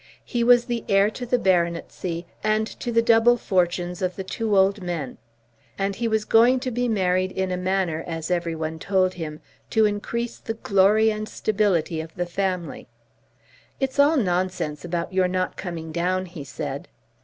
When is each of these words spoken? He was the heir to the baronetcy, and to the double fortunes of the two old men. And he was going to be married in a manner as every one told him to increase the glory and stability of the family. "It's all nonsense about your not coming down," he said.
He 0.25 0.43
was 0.43 0.65
the 0.65 0.83
heir 0.89 1.11
to 1.11 1.27
the 1.27 1.37
baronetcy, 1.37 2.25
and 2.43 2.65
to 2.79 2.91
the 2.91 3.03
double 3.03 3.37
fortunes 3.37 4.01
of 4.01 4.15
the 4.15 4.23
two 4.23 4.57
old 4.57 4.81
men. 4.81 5.19
And 5.77 5.95
he 5.95 6.07
was 6.07 6.25
going 6.25 6.59
to 6.61 6.71
be 6.71 6.87
married 6.87 7.31
in 7.31 7.51
a 7.51 7.55
manner 7.55 8.03
as 8.07 8.31
every 8.31 8.55
one 8.55 8.79
told 8.79 9.13
him 9.13 9.41
to 9.69 9.85
increase 9.85 10.39
the 10.39 10.55
glory 10.55 11.11
and 11.11 11.29
stability 11.29 12.01
of 12.01 12.15
the 12.15 12.25
family. 12.25 12.87
"It's 13.79 13.99
all 13.99 14.17
nonsense 14.17 14.83
about 14.83 15.13
your 15.13 15.27
not 15.27 15.55
coming 15.55 15.91
down," 15.91 16.25
he 16.25 16.45
said. 16.45 16.87